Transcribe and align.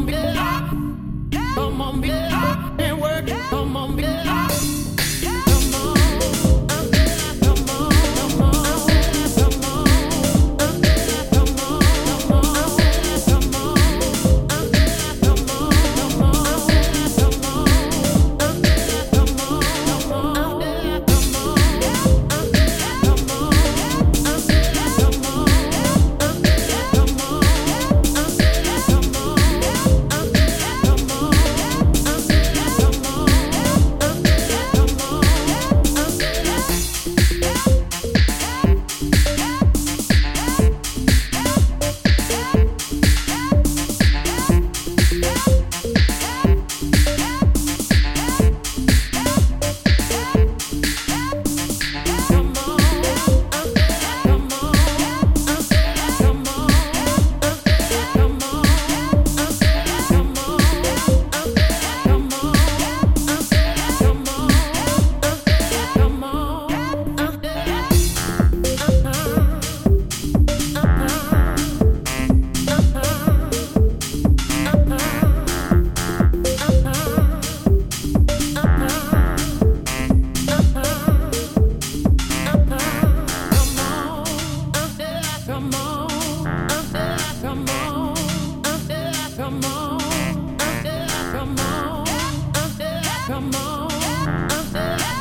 Come 0.00 0.59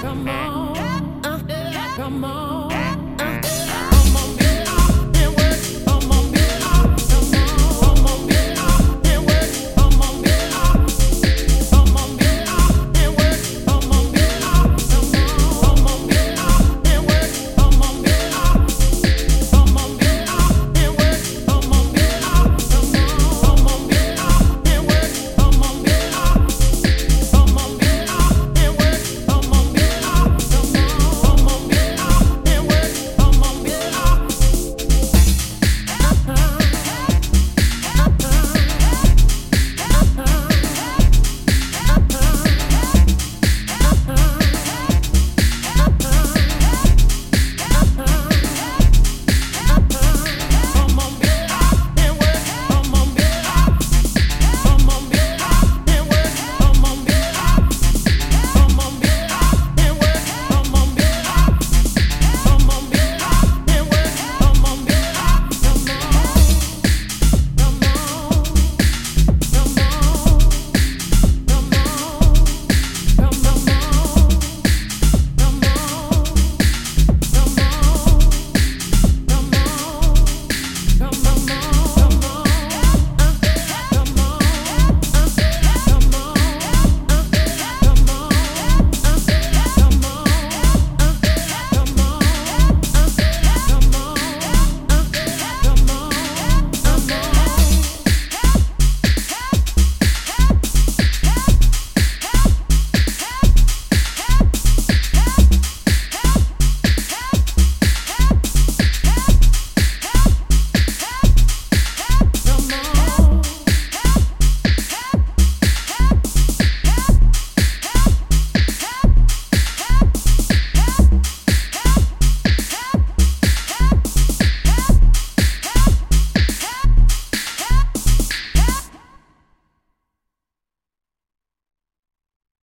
Come 0.02 0.30
on. 0.30 0.39